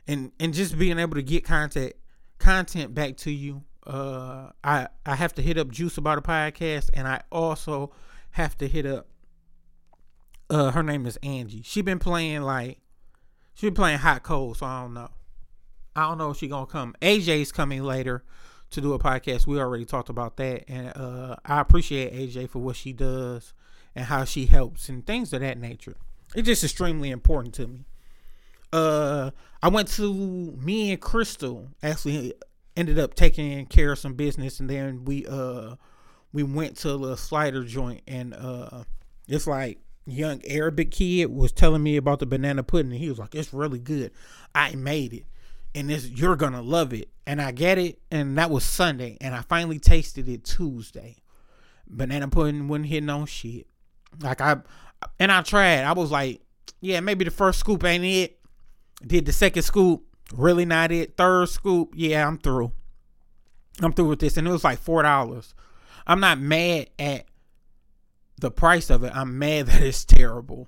and 0.08 0.54
just 0.54 0.78
being 0.78 1.00
able 1.00 1.16
to 1.16 1.24
get 1.24 1.44
content 1.44 1.94
content 2.40 2.94
back 2.94 3.18
to 3.18 3.32
you. 3.32 3.64
Uh 3.90 4.52
I 4.64 4.88
I 5.06 5.16
have 5.16 5.34
to 5.36 5.42
hit 5.42 5.58
up 5.58 5.70
Juice 5.70 5.98
about 5.98 6.18
a 6.18 6.22
podcast 6.22 6.90
and 6.94 7.08
I 7.08 7.22
also 7.32 7.92
have 8.32 8.58
to 8.60 8.68
hit 8.68 8.86
up 8.86 9.08
uh 10.50 10.72
her 10.72 10.84
name 10.84 11.06
is 11.06 11.18
Angie. 11.24 11.62
She 11.64 11.82
been 11.82 12.00
playing 12.00 12.42
like 12.44 12.80
she 13.56 13.68
been 13.68 13.74
playing 13.76 14.00
hot 14.00 14.24
cold, 14.24 14.58
so 14.58 14.66
I 14.66 14.82
don't 14.82 14.94
know. 14.94 15.10
I 15.96 16.04
don't 16.08 16.18
know 16.18 16.32
if 16.32 16.38
she 16.38 16.48
gonna 16.48 16.66
come. 16.66 16.96
AJ's 17.02 17.52
coming 17.52 17.84
later 17.84 18.24
to 18.70 18.82
do 18.82 18.94
a 18.94 19.00
podcast. 19.00 19.48
We 19.48 19.60
already 19.60 19.86
talked 19.86 20.10
about 20.10 20.38
that, 20.38 20.64
and 20.70 20.96
uh, 20.96 21.36
I 21.44 21.60
appreciate 21.60 22.14
AJ 22.14 22.50
for 22.52 22.60
what 22.60 22.76
she 22.76 22.94
does 22.94 23.54
and 23.96 24.06
how 24.06 24.24
she 24.24 24.46
helps 24.46 24.88
and 24.88 25.06
things 25.06 25.34
of 25.34 25.42
that 25.42 25.58
nature. 25.58 25.98
It's 26.36 26.46
just 26.46 26.64
extremely 26.64 27.10
important 27.10 27.56
to 27.56 27.68
me. 27.68 27.86
uh, 28.72 29.32
I 29.62 29.68
went 29.70 29.90
to 29.94 30.14
me 30.62 30.92
and 30.92 31.02
Crystal 31.02 31.70
actually 31.84 32.34
ended 32.80 32.98
up 33.00 33.14
taking 33.14 33.66
care 33.66 33.92
of 33.92 34.00
some 34.00 34.14
business, 34.14 34.60
and 34.60 34.70
then 34.70 35.06
we 35.06 35.26
uh 35.28 35.76
we 36.32 36.44
went 36.44 36.78
to 36.78 37.06
a 37.06 37.18
slider 37.18 37.64
joint, 37.64 38.02
and 38.08 38.34
uh, 38.34 38.84
it's 39.28 39.48
like 39.48 39.80
young 40.06 40.42
Arabic 40.46 40.92
kid 40.92 41.26
was 41.28 41.52
telling 41.52 41.84
me 41.84 41.98
about 41.98 42.20
the 42.20 42.26
banana 42.26 42.64
pudding, 42.64 42.92
and 42.92 43.00
he 43.00 43.10
was 43.10 43.20
like, 43.20 43.36
"It's 43.36 43.54
really 43.54 43.80
good. 43.80 44.12
I 44.54 44.76
made 44.76 45.14
it." 45.14 45.26
and 45.76 45.90
this 45.90 46.10
you're 46.10 46.36
gonna 46.36 46.62
love 46.62 46.94
it. 46.94 47.10
And 47.26 47.42
I 47.42 47.52
get 47.52 47.78
it, 47.78 48.00
and 48.10 48.38
that 48.38 48.50
was 48.50 48.64
Sunday, 48.64 49.18
and 49.22 49.36
I 49.36 49.42
finally 49.42 49.78
tasted 49.78 50.28
it 50.28 50.44
Tuesday. 50.44 51.18
Banana 51.88 52.28
pudding 52.28 52.68
wasn't 52.68 52.88
hitting 52.88 53.10
on 53.10 53.28
shit. 53.28 53.68
Like 54.22 54.42
I 54.42 54.58
and 55.20 55.32
I 55.32 55.42
tried. 55.42 55.84
I 55.84 55.94
was 55.94 56.12
like, 56.12 56.42
yeah, 56.82 57.00
maybe 57.00 57.26
the 57.26 57.32
first 57.32 57.60
scoop 57.60 57.84
ain't 57.84 58.04
it. 58.04 58.40
Did 59.06 59.26
the 59.26 59.32
second 59.32 59.64
scoop, 59.64 60.04
really 60.34 60.66
not 60.66 60.92
it. 60.92 61.18
Third 61.18 61.50
scoop, 61.50 61.94
yeah, 61.96 62.28
I'm 62.28 62.38
through. 62.38 62.72
I'm 63.82 63.94
through 63.94 64.10
with 64.10 64.20
this, 64.20 64.38
and 64.38 64.48
it 64.48 64.52
was 64.52 64.64
like 64.64 64.80
four 64.80 65.04
dollars. 65.04 65.54
I'm 66.06 66.20
not 66.20 66.40
mad 66.40 66.90
at 66.98 67.26
the 68.40 68.52
price 68.52 68.90
of 68.90 69.04
it. 69.04 69.12
I'm 69.16 69.38
mad 69.38 69.66
that 69.68 69.82
it's 69.82 70.06
terrible. 70.06 70.68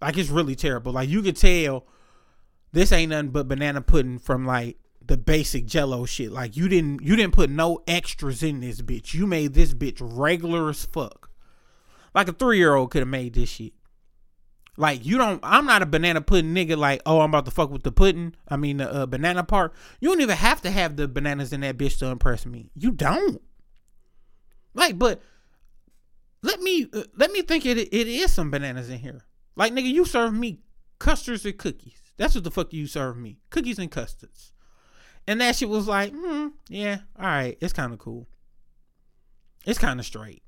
Like 0.00 0.18
it's 0.18 0.30
really 0.30 0.54
terrible. 0.54 0.92
Like 0.92 1.08
you 1.08 1.22
could 1.22 1.36
tell 1.36 1.86
this 2.72 2.92
ain't 2.92 3.10
nothing 3.10 3.30
but 3.30 3.48
banana 3.48 3.80
pudding 3.80 4.18
from 4.18 4.44
like 4.44 4.76
the 5.06 5.16
basic 5.16 5.66
jello 5.66 6.04
shit. 6.04 6.32
Like 6.32 6.56
you 6.56 6.68
didn't 6.68 7.02
you 7.02 7.16
didn't 7.16 7.34
put 7.34 7.50
no 7.50 7.82
extras 7.86 8.42
in 8.42 8.60
this 8.60 8.80
bitch. 8.82 9.14
You 9.14 9.26
made 9.26 9.54
this 9.54 9.72
bitch 9.74 9.98
regular 10.00 10.68
as 10.70 10.84
fuck. 10.84 11.30
Like 12.14 12.28
a 12.28 12.32
three 12.32 12.58
year 12.58 12.74
old 12.74 12.90
could 12.90 13.00
have 13.00 13.08
made 13.08 13.34
this 13.34 13.48
shit. 13.48 13.72
Like 14.76 15.04
you 15.06 15.18
don't 15.18 15.40
I'm 15.42 15.66
not 15.66 15.82
a 15.82 15.86
banana 15.86 16.20
pudding 16.20 16.54
nigga 16.54 16.76
like, 16.76 17.02
oh 17.06 17.20
I'm 17.20 17.30
about 17.30 17.44
to 17.44 17.50
fuck 17.50 17.70
with 17.70 17.82
the 17.82 17.92
pudding. 17.92 18.34
I 18.48 18.56
mean 18.56 18.78
the 18.78 18.92
uh, 18.92 19.06
banana 19.06 19.44
part. 19.44 19.72
You 20.00 20.08
don't 20.08 20.20
even 20.20 20.36
have 20.36 20.62
to 20.62 20.70
have 20.70 20.96
the 20.96 21.06
bananas 21.06 21.52
in 21.52 21.60
that 21.60 21.76
bitch 21.76 21.98
to 21.98 22.06
impress 22.06 22.44
me. 22.44 22.70
You 22.74 22.90
don't. 22.90 23.40
Like, 24.74 24.98
but 24.98 25.22
let 26.42 26.60
me 26.60 26.88
uh, 26.92 27.04
let 27.16 27.30
me 27.30 27.42
think 27.42 27.64
it 27.66 27.78
it 27.78 28.08
is 28.08 28.32
some 28.32 28.50
bananas 28.50 28.90
in 28.90 28.98
here. 28.98 29.24
Like 29.56 29.72
nigga, 29.72 29.90
you 29.92 30.04
serve 30.04 30.34
me 30.34 30.60
custards 30.98 31.44
and 31.44 31.56
cookies. 31.56 32.00
That's 32.16 32.34
what 32.34 32.44
the 32.44 32.50
fuck 32.50 32.72
you 32.72 32.86
serve 32.86 33.16
me. 33.16 33.38
Cookies 33.50 33.78
and 33.78 33.90
custards. 33.90 34.52
And 35.26 35.40
that 35.40 35.56
shit 35.56 35.68
was 35.68 35.88
like, 35.88 36.12
hmm, 36.14 36.48
yeah, 36.68 36.98
all 37.18 37.24
right, 37.24 37.56
it's 37.60 37.72
kind 37.72 37.92
of 37.92 37.98
cool. 37.98 38.28
It's 39.64 39.78
kind 39.78 39.98
of 39.98 40.04
straight. 40.04 40.42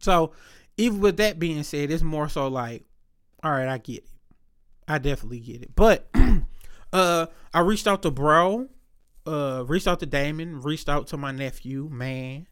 So, 0.00 0.32
even 0.80 1.00
with 1.00 1.18
that 1.18 1.38
being 1.38 1.62
said, 1.62 1.90
it's 1.90 2.02
more 2.02 2.28
so 2.28 2.48
like, 2.48 2.84
all 3.42 3.52
right, 3.52 3.68
I 3.68 3.78
get 3.78 3.98
it. 3.98 4.10
I 4.88 4.98
definitely 4.98 5.40
get 5.40 5.62
it. 5.62 5.76
But 5.76 6.08
uh 6.92 7.26
I 7.54 7.60
reached 7.60 7.86
out 7.86 8.02
to 8.02 8.10
bro, 8.10 8.68
uh 9.26 9.64
reached 9.66 9.86
out 9.86 10.00
to 10.00 10.06
Damon, 10.06 10.60
reached 10.62 10.88
out 10.88 11.06
to 11.08 11.16
my 11.16 11.32
nephew, 11.32 11.88
man. 11.92 12.46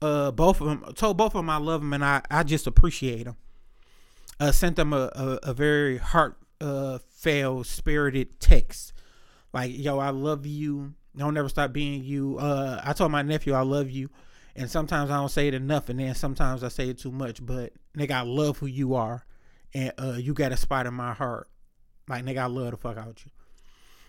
Uh 0.00 0.30
both 0.30 0.60
of 0.60 0.66
them 0.68 0.84
told 0.94 1.16
both 1.16 1.34
of 1.34 1.38
them 1.38 1.50
I 1.50 1.56
love 1.56 1.80
them 1.80 1.92
and 1.92 2.04
I 2.04 2.22
I 2.30 2.42
just 2.42 2.66
appreciate 2.66 3.24
them. 3.24 3.36
Uh 4.38 4.52
sent 4.52 4.76
them 4.76 4.92
a 4.92 5.10
a, 5.14 5.50
a 5.50 5.54
very 5.54 5.96
heart 5.98 6.36
uh 6.60 6.98
fail 7.10 7.64
spirited 7.64 8.38
text. 8.38 8.92
Like, 9.52 9.76
yo, 9.76 9.98
I 9.98 10.10
love 10.10 10.46
you. 10.46 10.94
Don't 11.16 11.36
ever 11.36 11.48
stop 11.48 11.72
being 11.72 12.04
you. 12.04 12.38
Uh 12.38 12.80
I 12.84 12.92
told 12.92 13.10
my 13.10 13.22
nephew 13.22 13.54
I 13.54 13.62
love 13.62 13.90
you. 13.90 14.10
And 14.54 14.70
sometimes 14.70 15.10
I 15.10 15.16
don't 15.16 15.30
say 15.30 15.48
it 15.48 15.54
enough 15.54 15.88
and 15.88 15.98
then 15.98 16.14
sometimes 16.14 16.62
I 16.62 16.68
say 16.68 16.88
it 16.88 16.98
too 16.98 17.12
much. 17.12 17.44
But 17.44 17.72
nigga, 17.96 18.12
I 18.12 18.20
love 18.22 18.58
who 18.58 18.66
you 18.66 18.94
are. 18.94 19.24
And 19.74 19.92
uh 19.98 20.16
you 20.18 20.34
got 20.34 20.52
a 20.52 20.56
spot 20.56 20.86
in 20.86 20.94
my 20.94 21.14
heart. 21.14 21.48
Like 22.08 22.24
nigga, 22.24 22.38
I 22.38 22.46
love 22.46 22.72
the 22.72 22.76
fuck 22.76 22.96
out 22.96 23.22
you. 23.24 23.30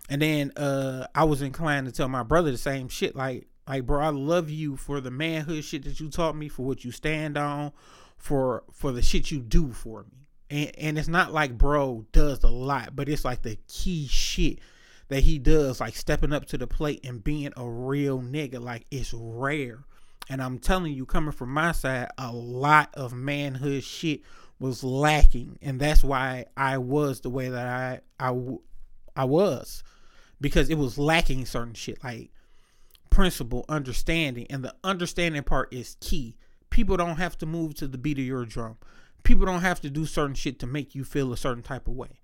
And 0.10 0.22
then 0.22 0.52
uh 0.58 1.08
I 1.16 1.24
was 1.24 1.42
inclined 1.42 1.88
to 1.88 1.94
tell 1.94 2.10
my 2.10 2.24
brother 2.24 2.52
the 2.52 2.58
same 2.58 2.90
shit. 2.90 3.16
Like, 3.16 3.48
like, 3.68 3.86
bro, 3.86 4.04
I 4.04 4.10
love 4.10 4.50
you 4.50 4.76
for 4.76 5.00
the 5.00 5.12
manhood 5.12 5.64
shit 5.64 5.86
that 5.86 6.00
you 6.02 6.10
taught 6.10 6.36
me, 6.36 6.50
for 6.50 6.64
what 6.64 6.84
you 6.84 6.92
stand 6.92 7.38
on, 7.38 7.72
for 8.18 8.64
for 8.74 8.92
the 8.92 9.02
shit 9.02 9.32
you 9.32 9.40
do 9.40 9.72
for 9.72 10.04
me 10.04 10.24
and, 10.54 10.72
and 10.78 11.00
it's 11.00 11.08
not 11.08 11.34
like 11.34 11.58
bro 11.58 12.06
does 12.12 12.44
a 12.44 12.50
lot, 12.50 12.96
but 12.96 13.10
it's 13.10 13.26
like 13.26 13.42
the 13.42 13.58
key 13.68 14.08
shit 14.08 14.60
that 15.08 15.24
he 15.24 15.40
does, 15.40 15.80
like 15.82 15.96
stepping 15.96 16.32
up 16.32 16.46
to 16.46 16.58
the 16.58 16.68
plate 16.68 17.04
and 17.04 17.24
being 17.24 17.52
a 17.58 17.68
real 17.68 18.22
nigga. 18.22 18.62
Like 18.62 18.86
it's 18.92 19.14
rare. 19.14 19.84
And 20.30 20.42
I'm 20.42 20.60
telling 20.60 20.94
you, 20.94 21.06
coming 21.06 21.32
from 21.32 21.50
my 21.50 21.74
side, 21.74 22.10
a 22.18 22.32
lot 22.32 22.90
of 22.94 23.14
manhood 23.14 23.84
shit 23.84 24.22
was 24.60 24.84
lacking, 24.84 25.60
and 25.62 25.80
that's 25.80 26.04
why 26.04 26.46
I 26.56 26.78
was 26.78 27.22
the 27.22 27.30
way 27.30 27.50
that 27.50 27.68
I 27.68 28.02
I 28.20 28.36
I 29.16 29.26
was, 29.26 29.84
because 30.40 30.70
it 30.70 30.78
was 30.78 30.98
lacking 30.98 31.46
certain 31.46 31.74
shit 31.74 32.04
like 32.04 32.32
principle, 33.10 33.66
understanding, 33.68 34.48
and 34.50 34.64
the 34.64 34.74
understanding 34.84 35.44
part 35.44 35.74
is 35.74 35.98
key. 36.00 36.38
People 36.70 36.98
don't 36.98 37.18
have 37.18 37.38
to 37.40 37.46
move 37.46 37.76
to 37.76 37.88
the 37.88 37.98
beat 37.98 38.18
of 38.18 38.26
your 38.26 38.46
drum 38.46 38.78
people 39.24 39.46
don't 39.46 39.62
have 39.62 39.82
to 39.82 39.90
do 39.90 40.06
certain 40.06 40.36
shit 40.36 40.60
to 40.60 40.68
make 40.68 40.94
you 40.94 41.04
feel 41.04 41.34
a 41.34 41.38
certain 41.38 41.64
type 41.64 41.88
of 41.88 41.94
way. 41.94 42.20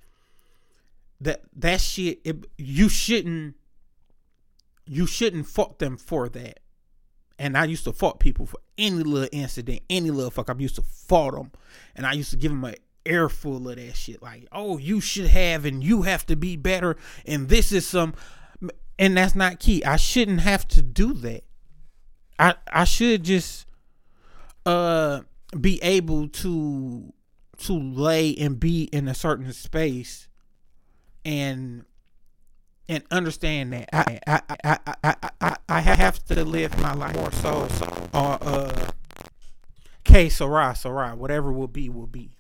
That 1.22 1.44
that 1.56 1.82
shit 1.82 2.20
it, 2.24 2.46
you 2.58 2.88
shouldn't 2.88 3.56
you 4.86 5.06
shouldn't 5.06 5.48
fault 5.48 5.80
them 5.80 5.98
for 5.98 6.30
that. 6.30 6.60
And 7.40 7.58
I 7.58 7.66
used 7.66 7.86
to 7.86 7.94
fault 7.94 8.20
people 8.20 8.46
for 8.46 8.60
any 8.78 9.02
little 9.02 9.30
incident, 9.32 9.82
any 9.90 10.12
little 10.12 10.30
fuck. 10.30 10.50
I 10.50 10.56
used 10.58 10.76
to 10.76 10.84
fault 10.84 11.34
them, 11.34 11.52
and 11.96 12.06
I 12.06 12.12
used 12.14 12.32
to 12.32 12.38
give 12.38 12.52
them 12.52 12.64
an 12.66 12.76
air 13.06 13.30
full 13.30 13.70
of 13.70 13.76
that 13.78 13.96
shit. 13.96 14.22
Like, 14.22 14.48
oh, 14.52 14.78
you 14.78 15.00
should 15.00 15.28
have, 15.28 15.66
and 15.66 15.84
you 15.84 16.04
have 16.04 16.26
to 16.28 16.36
be 16.36 16.58
better, 16.58 16.98
and 17.26 17.48
this 17.48 17.72
is 17.72 17.88
some, 17.88 18.14
and 19.00 19.18
that's 19.18 19.36
not 19.36 19.60
key. 19.60 19.84
I 19.86 19.96
shouldn't 19.96 20.42
have 20.42 20.68
to 20.70 20.82
do 20.82 21.14
that. 21.14 21.46
I 22.38 22.56
I 22.72 22.84
should 22.84 23.24
just 23.24 23.66
uh 24.66 25.22
be 25.60 25.82
able 25.82 26.28
to 26.28 27.14
to 27.58 27.74
lay 27.74 28.36
and 28.36 28.60
be 28.60 28.84
in 28.84 29.08
a 29.08 29.14
certain 29.14 29.52
space 29.52 30.28
and 31.26 31.86
and 32.90 33.04
understand 33.12 33.72
that. 33.72 33.88
I 33.94 34.20
I 34.28 34.42
I 34.64 34.96
I 35.04 35.30
I, 35.40 35.56
I 35.70 35.80
have 35.80 36.26
to 36.26 36.44
live 36.44 36.78
my 36.82 36.94
life 36.94 37.16
more 37.16 37.32
so 37.32 37.70
or 38.14 38.38
uh 38.42 38.90
Que 40.04 40.30
Sera 40.30 40.76
Sera 40.76 41.16
whatever 41.16 41.54
will 41.54 41.68
be 41.68 41.88
will 41.88 42.08
be. 42.08 42.32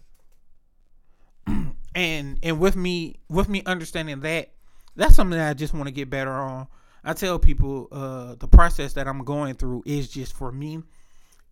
And 1.95 2.37
and 2.43 2.59
with 2.59 2.75
me 2.75 3.19
with 3.29 3.49
me 3.49 3.63
understanding 3.65 4.19
that 4.21 4.51
that's 4.95 5.15
something 5.15 5.37
that 5.37 5.49
I 5.49 5.53
just 5.53 5.73
want 5.73 5.87
to 5.87 5.91
get 5.91 6.09
better 6.09 6.31
on. 6.31 6.67
I 7.03 7.13
tell 7.13 7.39
people 7.39 7.87
uh 7.91 8.35
the 8.35 8.47
process 8.47 8.93
that 8.93 9.07
I'm 9.07 9.23
going 9.23 9.55
through 9.55 9.83
is 9.85 10.09
just 10.09 10.33
for 10.33 10.51
me. 10.51 10.83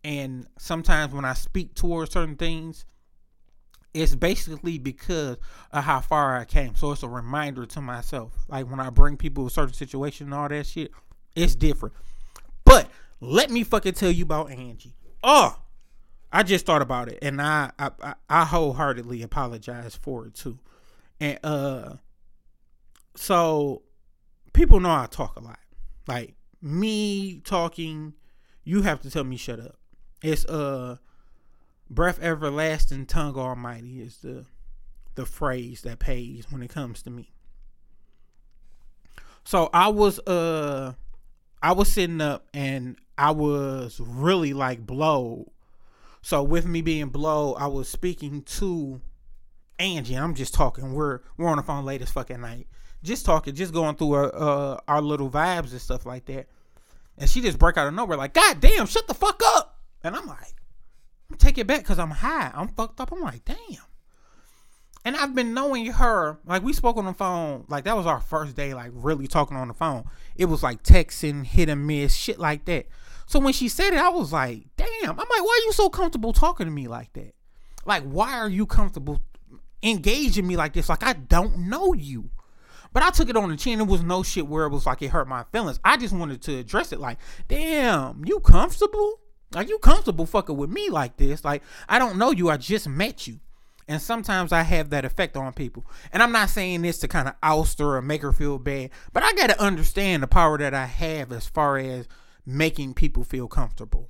And 0.04 0.48
sometimes 0.60 1.13
when 1.13 1.25
I 1.25 1.34
speak 1.34 1.74
towards 1.74 2.12
certain 2.13 2.36
things, 2.36 2.86
it's 3.98 4.16
basically 4.16 4.77
because 4.77 5.38
of 5.72 5.84
how 5.84 6.00
far 6.00 6.38
I 6.38 6.46
came. 6.46 6.75
So 6.75 6.92
it's 6.92 7.04
a 7.04 7.08
reminder 7.08 7.66
to 7.66 7.82
myself. 7.82 8.34
Like 8.48 8.70
when 8.70 8.80
I 8.80 8.89
bring 8.89 9.18
people 9.18 9.48
a 9.48 9.50
certain 9.50 9.74
situation 9.74 10.27
and 10.27 10.34
all 10.34 10.48
that 10.50 10.66
shit, 10.66 10.92
it's 11.36 11.56
different. 11.56 11.96
But 12.66 12.89
let 13.20 13.50
me 13.50 13.63
fucking 13.63 13.94
tell 13.94 14.12
you 14.12 14.24
about 14.24 14.51
Angie. 14.51 14.96
Oh, 15.24 15.60
I 16.32 16.44
just 16.44 16.66
thought 16.66 16.82
about 16.82 17.10
it, 17.10 17.20
and 17.22 17.42
I 17.42 17.72
I, 17.80 18.13
I 18.30 18.46
wholeheartedly 18.46 19.22
apologize 19.22 19.96
for 19.96 20.27
it 20.27 20.36
too. 20.36 20.60
And 21.20 21.39
uh, 21.44 21.94
so 23.16 23.84
people 24.54 24.80
know 24.80 24.92
I 24.92 25.08
talk 25.10 25.36
a 25.38 25.42
lot. 25.42 25.60
Like 26.08 26.36
me 26.62 27.39
talking, 27.39 28.13
you 28.63 28.82
have 28.82 29.01
to 29.01 29.10
tell 29.10 29.24
me 29.24 29.38
shut 29.38 29.60
up. 29.60 29.80
It's 30.22 30.46
uh 30.46 30.98
breath 31.89 32.22
everlasting 32.22 33.06
tongue 33.06 33.38
almighty 33.38 34.01
is 34.01 34.17
the 34.17 34.46
the 35.15 35.25
phrase 35.25 35.82
that 35.82 36.00
pays 36.00 36.46
when 36.51 36.62
it 36.62 36.70
comes 36.70 37.01
to 37.03 37.10
me. 37.10 37.32
So 39.44 39.70
I 39.74 39.88
was 39.88 40.20
uh 40.20 40.94
I 41.62 41.72
was 41.72 41.91
sitting 41.91 42.22
up 42.22 42.48
and 42.53 42.98
I 43.17 43.32
was 43.32 44.00
really 44.00 44.53
like 44.53 44.86
blow. 44.86 45.51
So 46.22 46.44
with 46.44 46.65
me 46.65 46.82
being 46.82 47.08
blow, 47.08 47.53
I 47.53 47.67
was 47.67 47.89
speaking 47.89 48.44
to 48.44 49.01
Angie. 49.79 50.15
I'm 50.15 50.36
just 50.36 50.53
talking. 50.53 50.94
We're 50.94 51.22
we're 51.38 51.48
on 51.48 51.58
the 51.58 51.63
phone 51.63 51.86
late 51.86 52.01
as 52.01 52.12
fucking 52.12 52.41
night. 52.41 52.67
Just 53.03 53.25
talking, 53.25 53.56
just 53.56 53.74
going 53.74 53.96
through 53.96 54.13
our, 54.13 54.36
uh, 54.36 54.77
our 54.88 55.01
little 55.01 55.29
vibes 55.29 55.72
and 55.72 55.82
stuff 55.82 56.06
like 56.06 56.25
that. 56.25 56.48
And 57.17 57.29
she 57.29 57.41
just 57.41 57.58
broke 57.60 57.77
out 57.77 57.88
of 57.88 57.94
nowhere 57.94 58.17
like, 58.17 58.34
God 58.34 58.60
damn, 58.60 58.86
shut 58.86 59.08
the 59.08 59.13
fuck 59.13 59.41
up. 59.56 59.79
And 60.03 60.15
I'm 60.15 60.27
like, 60.27 60.56
take 61.39 61.58
it 61.58 61.67
back 61.67 61.79
because 61.79 62.00
I'm 62.00 62.12
high. 62.12 62.51
I'm 62.53 62.70
fucked 62.70 63.00
up. 63.00 63.12
I'm 63.12 63.22
like, 63.22 63.46
damn. 63.46 63.58
And 65.06 65.15
I've 65.15 65.34
been 65.34 65.53
knowing 65.53 65.86
her, 65.86 66.38
like 66.46 66.63
we 66.63 66.74
spoke 66.74 66.98
on 66.98 67.06
the 67.06 67.13
phone, 67.13 67.65
like 67.70 67.86
that 67.86 67.96
was 67.96 68.06
our 68.06 68.20
first 68.20 68.56
day, 68.56 68.74
like 68.74 68.91
really 68.94 69.27
talking 69.27 69.56
on 69.56 69.70
the 69.70 69.74
phone. 69.74 70.03
It 70.36 70.46
was 70.46 70.63
like 70.63 70.84
texting, 70.84 71.46
hit 71.46 71.70
and 71.70 71.88
miss, 71.88 72.13
shit 72.13 72.39
like 72.39 72.65
that. 72.65 72.88
So 73.25 73.39
when 73.39 73.53
she 73.53 73.70
said 73.70 73.94
it, 73.94 74.00
I 74.00 74.10
was 74.10 74.34
like, 74.34 74.65
damn. 74.75 75.12
I'm 75.12 75.15
like, 75.15 75.27
why 75.29 75.62
are 75.62 75.65
you 75.65 75.72
so 75.72 75.89
comfortable 75.89 76.34
talking 76.34 76.65
to 76.65 76.72
me 76.72 76.88
like 76.88 77.13
that? 77.13 77.36
Like, 77.86 78.03
why 78.03 78.38
are 78.38 78.50
you 78.50 78.65
comfortable 78.65 79.22
engaging 79.82 80.46
me 80.46 80.58
like 80.58 80.74
this? 80.74 80.89
Like 80.89 81.03
I 81.03 81.13
don't 81.13 81.70
know 81.70 81.94
you. 81.94 82.29
But 82.94 83.03
I 83.03 83.10
took 83.10 83.29
it 83.29 83.38
on 83.38 83.50
the 83.50 83.58
chin. 83.58 83.79
It 83.79 83.88
was 83.88 84.01
no 84.01 84.24
shit 84.24 84.48
where 84.48 84.65
it 84.65 84.72
was 84.72 84.86
like 84.86 85.01
it 85.01 85.10
hurt 85.10 85.27
my 85.27 85.44
feelings. 85.51 85.79
I 85.84 85.98
just 85.98 86.13
wanted 86.13 86.41
to 86.44 86.58
address 86.58 86.91
it 86.91 87.00
like, 87.00 87.17
damn, 87.48 88.25
you 88.25 88.39
comfortable? 88.39 89.20
Like 89.54 89.70
you 89.70 89.80
comfortable 89.80 90.25
fucking 90.25 90.58
with 90.58 90.70
me 90.70 90.89
like 90.89 91.18
this? 91.18 91.44
Like 91.46 91.63
I 91.88 92.00
don't 92.00 92.18
know 92.18 92.32
you. 92.32 92.50
I 92.50 92.58
just 92.58 92.88
met 92.88 93.27
you. 93.27 93.39
And 93.88 94.01
sometimes 94.01 94.51
I 94.51 94.63
have 94.63 94.89
that 94.89 95.06
effect 95.06 95.38
on 95.38 95.54
people. 95.54 95.86
And 96.12 96.22
I'm 96.22 96.34
not 96.34 96.50
saying 96.50 96.82
this 96.82 97.00
to 97.00 97.08
kind 97.08 97.27
of 97.30 97.36
oust 97.42 97.80
her 97.80 97.96
or 97.96 98.01
make 98.01 98.22
her 98.22 98.34
feel 98.34 98.60
bad, 98.60 98.89
but 99.13 99.24
I 99.24 99.32
got 99.34 99.48
to 99.48 99.62
understand 99.62 100.22
the 100.22 100.27
power 100.27 100.58
that 100.58 100.74
I 100.74 100.86
have 100.86 101.32
as 101.32 101.48
far 101.48 101.77
as 101.77 102.08
making 102.46 102.96
people 102.96 103.24
feel 103.24 103.48
comfortable. 103.48 104.10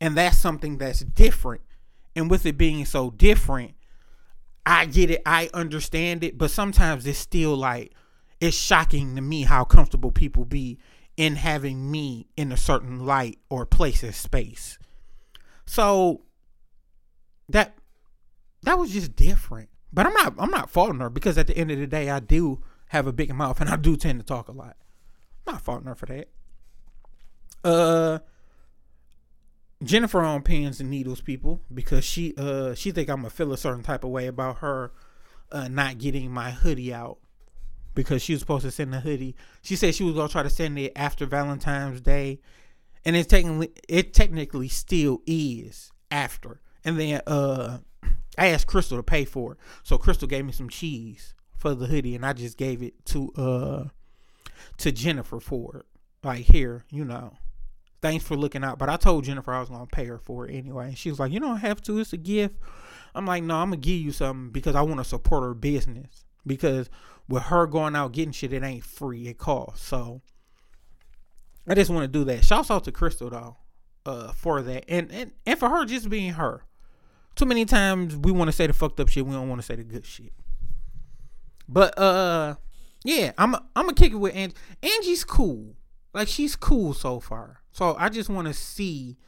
And 0.00 0.16
that's 0.16 0.38
something 0.38 0.78
that's 0.78 1.00
different. 1.00 1.62
And 2.16 2.28
with 2.28 2.46
it 2.46 2.58
being 2.58 2.84
so 2.84 3.10
different, 3.10 3.74
I 4.64 4.86
get 4.86 5.10
it, 5.10 5.22
I 5.24 5.50
understand 5.54 6.24
it, 6.24 6.36
but 6.36 6.50
sometimes 6.50 7.06
it's 7.06 7.18
still 7.18 7.56
like 7.56 7.92
it's 8.40 8.56
shocking 8.56 9.14
to 9.14 9.22
me 9.22 9.42
how 9.42 9.64
comfortable 9.64 10.10
people 10.10 10.44
be 10.44 10.78
in 11.16 11.36
having 11.36 11.90
me 11.90 12.28
in 12.36 12.52
a 12.52 12.56
certain 12.56 13.06
light 13.06 13.38
or 13.48 13.64
place 13.64 14.04
or 14.04 14.12
space. 14.12 14.78
So 15.66 16.22
that 17.48 17.76
that 18.62 18.78
was 18.78 18.92
just 18.92 19.16
different. 19.16 19.70
But 19.92 20.06
I'm 20.06 20.14
not 20.14 20.34
I'm 20.38 20.50
not 20.50 20.70
faulting 20.70 21.00
her 21.00 21.10
because 21.10 21.38
at 21.38 21.46
the 21.46 21.56
end 21.56 21.70
of 21.70 21.78
the 21.78 21.86
day 21.86 22.10
I 22.10 22.20
do 22.20 22.62
have 22.88 23.06
a 23.06 23.12
big 23.12 23.34
mouth 23.34 23.60
and 23.60 23.70
I 23.70 23.76
do 23.76 23.96
tend 23.96 24.20
to 24.20 24.26
talk 24.26 24.48
a 24.48 24.52
lot. 24.52 24.76
I'm 25.46 25.54
not 25.54 25.62
faulting 25.62 25.86
her 25.86 25.94
for 25.94 26.06
that. 26.06 26.28
Uh 27.64 28.18
Jennifer 29.82 30.20
on 30.20 30.42
pins 30.42 30.80
and 30.80 30.90
needles 30.90 31.20
people 31.20 31.62
because 31.72 32.04
she 32.04 32.34
uh 32.36 32.74
she 32.74 32.90
think 32.90 33.08
I'm 33.08 33.18
gonna 33.18 33.30
feel 33.30 33.52
a 33.52 33.58
certain 33.58 33.82
type 33.82 34.04
of 34.04 34.10
way 34.10 34.26
about 34.26 34.58
her 34.58 34.92
uh 35.50 35.68
not 35.68 35.98
getting 35.98 36.30
my 36.30 36.50
hoodie 36.50 36.92
out 36.92 37.18
because 37.96 38.22
she 38.22 38.32
was 38.32 38.40
supposed 38.40 38.64
to 38.64 38.70
send 38.70 38.92
the 38.92 39.00
hoodie. 39.00 39.34
She 39.62 39.74
said 39.74 39.96
she 39.96 40.04
was 40.04 40.14
gonna 40.14 40.28
try 40.28 40.44
to 40.44 40.50
send 40.50 40.78
it 40.78 40.92
after 40.94 41.26
Valentine's 41.26 42.00
Day, 42.00 42.38
and 43.04 43.16
it's 43.16 43.26
technically 43.26 43.72
it 43.88 44.14
technically 44.14 44.68
still 44.68 45.22
is 45.26 45.90
after. 46.12 46.60
And 46.84 47.00
then 47.00 47.20
uh 47.26 47.78
I 48.38 48.48
asked 48.48 48.68
Crystal 48.68 48.98
to 48.98 49.02
pay 49.02 49.24
for 49.24 49.52
it, 49.52 49.58
so 49.82 49.98
Crystal 49.98 50.28
gave 50.28 50.44
me 50.44 50.52
some 50.52 50.68
cheese 50.68 51.34
for 51.56 51.74
the 51.74 51.86
hoodie, 51.86 52.14
and 52.14 52.24
I 52.24 52.34
just 52.34 52.56
gave 52.56 52.82
it 52.82 53.04
to 53.06 53.32
uh 53.32 53.84
to 54.78 54.92
Jennifer 54.92 55.40
for 55.40 55.78
it. 55.78 55.86
Like 56.22 56.44
here, 56.44 56.84
you 56.90 57.04
know 57.04 57.32
thanks 58.02 58.24
for 58.24 58.36
looking 58.36 58.62
out. 58.62 58.78
But 58.78 58.88
I 58.88 58.96
told 58.96 59.24
Jennifer 59.24 59.52
I 59.52 59.60
was 59.60 59.68
gonna 59.68 59.86
pay 59.86 60.04
her 60.04 60.18
for 60.18 60.46
it 60.46 60.54
anyway. 60.54 60.88
And 60.88 60.98
she 60.98 61.10
was 61.10 61.18
like, 61.18 61.32
You 61.32 61.40
don't 61.40 61.56
have 61.58 61.80
to, 61.82 61.98
it's 61.98 62.12
a 62.12 62.16
gift. 62.16 62.56
I'm 63.14 63.26
like, 63.26 63.42
No, 63.42 63.56
I'm 63.56 63.70
gonna 63.70 63.78
give 63.78 64.00
you 64.00 64.12
something 64.12 64.50
because 64.50 64.74
I 64.74 64.82
wanna 64.82 65.04
support 65.04 65.42
her 65.42 65.54
business. 65.54 66.25
Because 66.46 66.88
with 67.28 67.44
her 67.44 67.66
going 67.66 67.96
out 67.96 68.12
getting 68.12 68.32
shit, 68.32 68.52
it 68.52 68.62
ain't 68.62 68.84
free, 68.84 69.28
it 69.28 69.38
costs. 69.38 69.86
So 69.86 70.22
I 71.66 71.74
just 71.74 71.90
wanna 71.90 72.08
do 72.08 72.24
that. 72.24 72.44
Shouts 72.44 72.70
out 72.70 72.84
to 72.84 72.92
Crystal 72.92 73.30
though, 73.30 73.56
uh, 74.04 74.32
for 74.32 74.62
that. 74.62 74.84
And 74.88 75.10
and, 75.10 75.32
and 75.44 75.58
for 75.58 75.68
her 75.68 75.84
just 75.84 76.08
being 76.08 76.34
her. 76.34 76.64
Too 77.34 77.46
many 77.46 77.64
times 77.64 78.16
we 78.16 78.32
wanna 78.32 78.52
say 78.52 78.66
the 78.66 78.72
fucked 78.72 79.00
up 79.00 79.08
shit, 79.08 79.26
we 79.26 79.32
don't 79.32 79.48
wanna 79.48 79.62
say 79.62 79.76
the 79.76 79.84
good 79.84 80.06
shit. 80.06 80.32
But 81.68 81.98
uh 81.98 82.56
yeah, 83.04 83.32
I'm 83.38 83.54
I'm 83.54 83.86
gonna 83.86 83.94
kick 83.94 84.12
it 84.12 84.16
with 84.16 84.34
Angie. 84.34 84.56
Angie's 84.82 85.24
cool. 85.24 85.76
Like 86.12 86.28
she's 86.28 86.56
cool 86.56 86.94
so 86.94 87.20
far. 87.20 87.60
So 87.72 87.94
I 87.98 88.08
just 88.08 88.30
want 88.30 88.48
to 88.48 88.54
see 88.54 89.18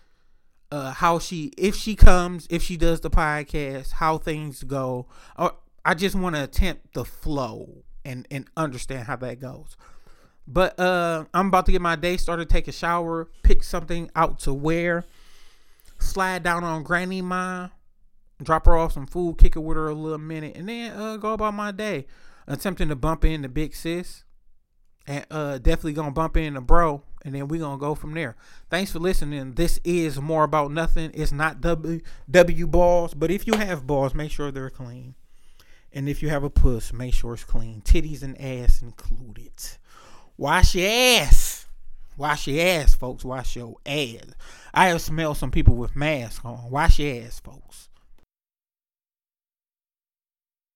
uh, 0.72 0.92
how 0.92 1.18
she, 1.18 1.52
if 1.58 1.76
she 1.76 1.94
comes, 1.94 2.46
if 2.48 2.62
she 2.62 2.78
does 2.78 3.02
the 3.02 3.10
podcast, 3.10 3.92
how 3.92 4.16
things 4.16 4.62
go. 4.62 5.06
Or 5.36 5.52
I 5.88 5.94
just 5.94 6.14
want 6.14 6.36
to 6.36 6.44
attempt 6.44 6.92
the 6.92 7.02
flow 7.02 7.82
and 8.04 8.28
and 8.30 8.46
understand 8.58 9.06
how 9.06 9.16
that 9.16 9.40
goes. 9.40 9.74
But 10.46 10.78
uh, 10.78 11.24
I'm 11.32 11.46
about 11.46 11.64
to 11.64 11.72
get 11.72 11.80
my 11.80 11.96
day 11.96 12.18
started, 12.18 12.50
take 12.50 12.68
a 12.68 12.72
shower, 12.72 13.30
pick 13.42 13.62
something 13.62 14.10
out 14.14 14.38
to 14.40 14.52
wear, 14.52 15.06
slide 15.98 16.42
down 16.42 16.62
on 16.62 16.82
Granny 16.82 17.22
Ma, 17.22 17.70
drop 18.42 18.66
her 18.66 18.76
off 18.76 18.92
some 18.92 19.06
food, 19.06 19.38
kick 19.38 19.56
it 19.56 19.60
with 19.60 19.78
her 19.78 19.88
a 19.88 19.94
little 19.94 20.18
minute, 20.18 20.56
and 20.56 20.68
then 20.68 20.92
uh, 20.92 21.16
go 21.16 21.32
about 21.32 21.54
my 21.54 21.72
day. 21.72 22.06
Attempting 22.46 22.88
to 22.88 22.96
bump 22.96 23.24
into 23.24 23.48
Big 23.48 23.74
Sis, 23.74 24.24
and 25.06 25.24
uh, 25.30 25.56
definitely 25.56 25.94
gonna 25.94 26.10
bump 26.10 26.36
into 26.36 26.60
Bro 26.60 27.02
and 27.24 27.34
then 27.34 27.48
we're 27.48 27.60
gonna 27.60 27.78
go 27.78 27.94
from 27.94 28.12
there. 28.12 28.36
Thanks 28.68 28.92
for 28.92 28.98
listening. 28.98 29.54
This 29.54 29.80
is 29.84 30.20
more 30.20 30.44
about 30.44 30.70
nothing. 30.70 31.12
It's 31.14 31.32
not 31.32 31.62
W 31.62 32.00
W 32.30 32.66
balls, 32.66 33.14
but 33.14 33.30
if 33.30 33.46
you 33.46 33.54
have 33.54 33.86
balls, 33.86 34.14
make 34.14 34.30
sure 34.30 34.50
they're 34.50 34.68
clean. 34.68 35.14
And 35.92 36.08
if 36.08 36.22
you 36.22 36.28
have 36.28 36.44
a 36.44 36.50
puss, 36.50 36.92
make 36.92 37.14
sure 37.14 37.34
it's 37.34 37.44
clean. 37.44 37.80
Titties 37.82 38.22
and 38.22 38.40
ass 38.40 38.82
included. 38.82 39.52
Wash 40.36 40.74
your 40.74 40.88
ass. 40.88 41.66
Wash 42.16 42.46
your 42.46 42.66
ass, 42.66 42.94
folks. 42.94 43.24
Wash 43.24 43.56
your 43.56 43.76
ass. 43.86 44.34
I 44.74 44.88
have 44.88 45.00
smelled 45.00 45.36
some 45.36 45.50
people 45.50 45.76
with 45.76 45.96
masks 45.96 46.44
on. 46.44 46.70
Wash 46.70 46.98
your 46.98 47.24
ass, 47.24 47.40
folks. 47.40 47.87